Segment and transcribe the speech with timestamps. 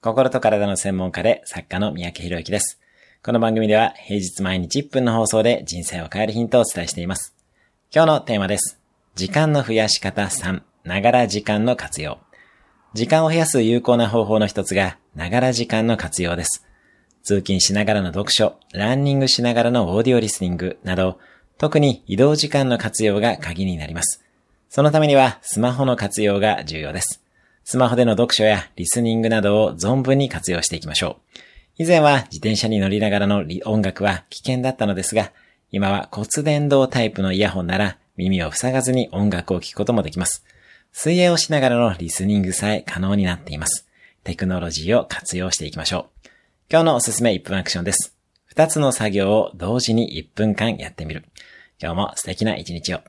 [0.00, 2.78] 心と体の専門家で作家の三宅博之です。
[3.20, 7.34] この番組では平日毎日1分の放送で人生を変えるヒントをお伝えしています。
[7.92, 8.78] 今日のテーマです。
[9.16, 12.20] 時間の増やし方3、ながら時間の活用。
[12.94, 16.64] 時間を増やす有効な方法の一つが、ながら時間の活用です。
[17.24, 21.18] 通勤しながらの読書、ランニングしながらのオーディオリスニングなど、
[21.58, 24.24] 特に移動時間の活用が鍵になります。
[24.68, 27.20] そのためにはスマホの活用が重要です。
[27.70, 31.38] スマホでの読書やリスニングなどを存分に活用していきましょう。
[31.76, 35.32] 以前は自転車に乗りながらの音楽は危険だったのですが、
[35.70, 40.46] 今は骨伝導タイプのイヤホンなら耳を塞がずに音楽を聴くこともできます。
[40.92, 43.86] 水泳をしながらのリスニングさえ可能になっています。
[44.24, 46.28] テクノロジーを活用していきましょう。
[46.70, 48.16] 今日のおすすめ1分アクションです。
[48.54, 51.22] 2つの作業を同時に1分間やってみる。
[51.78, 53.02] 今日も素敵な一日を。